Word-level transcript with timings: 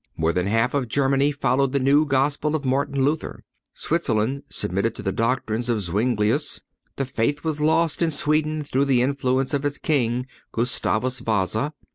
More 0.17 0.33
than 0.33 0.47
half 0.47 0.73
of 0.73 0.87
Germany 0.87 1.31
followed 1.31 1.73
the 1.73 1.79
new 1.79 2.07
Gospel 2.07 2.55
of 2.55 2.65
Martin 2.65 3.05
Luther. 3.05 3.43
Switzerland 3.75 4.41
submitted 4.49 4.95
to 4.95 5.03
the 5.03 5.11
doctrines 5.11 5.69
of 5.69 5.79
Zuinglius. 5.79 6.59
The 6.95 7.05
faith 7.05 7.43
was 7.43 7.61
lost 7.61 8.01
in 8.01 8.09
Sweden 8.09 8.63
through 8.63 8.85
the 8.85 9.03
influence 9.03 9.53
of 9.53 9.63
its 9.63 9.77
king, 9.77 10.25
Gustavus 10.53 11.19
Vasa. 11.19 11.75